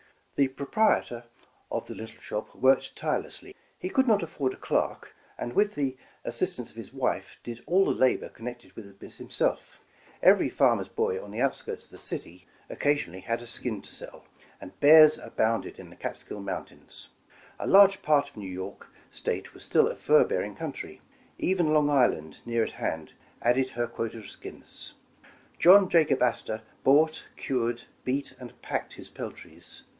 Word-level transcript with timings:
The 0.33 0.47
proprietor 0.47 1.25
of 1.71 1.85
the 1.85 1.93
little 1.93 2.19
shop 2.19 2.55
worked 2.55 2.95
tire 2.95 3.21
lessly. 3.21 3.53
He 3.77 3.89
could 3.89 4.07
not 4.07 4.23
afford 4.23 4.53
a 4.55 4.57
clerk, 4.57 5.13
and 5.37 5.53
with 5.53 5.75
the 5.75 5.95
as 6.25 6.35
sistance 6.39 6.71
of 6.71 6.75
his 6.75 6.91
wife, 6.91 7.37
did 7.43 7.63
all 7.67 7.85
the 7.85 7.91
labor 7.91 8.27
connected 8.29 8.71
with 8.73 8.87
the 8.87 8.93
business 8.95 9.19
himself. 9.19 9.79
Every 10.23 10.49
farmer's 10.49 10.87
boy 10.87 11.23
on 11.23 11.29
the 11.29 11.39
out 11.41 11.53
72 11.53 11.53
Starting 11.53 11.53
in 11.53 11.53
Business 11.53 11.57
skirts 11.57 11.85
of 11.85 11.91
the 11.91 12.07
city, 12.07 12.47
occasionally 12.71 13.19
had 13.19 13.41
a 13.43 13.45
skin 13.45 13.81
to 13.83 13.93
sell, 13.93 14.25
and 14.59 14.79
bears 14.79 15.19
abounded 15.19 15.77
in 15.77 15.91
the 15.91 15.95
Catskill 15.95 16.41
Mountains. 16.41 17.09
A 17.59 17.67
large 17.67 18.01
part 18.01 18.27
of 18.31 18.37
New 18.37 18.49
York 18.49 18.87
State 19.11 19.53
was 19.53 19.63
still 19.63 19.87
a 19.87 19.95
fur 19.95 20.23
bearing 20.23 20.55
coun 20.55 20.71
try. 20.71 20.99
Even 21.37 21.71
Long 21.73 21.91
Island, 21.91 22.41
near 22.43 22.63
at 22.63 22.71
hand, 22.71 23.13
added 23.43 23.71
her 23.71 23.85
quota 23.85 24.17
of 24.17 24.29
skins. 24.31 24.93
John 25.59 25.87
Jacob 25.87 26.23
Astor 26.23 26.63
bought, 26.83 27.27
cured, 27.35 27.83
beat 28.03 28.33
and 28.39 28.59
packed 28.63 28.93
his 28.93 29.07
peltries. 29.09 29.83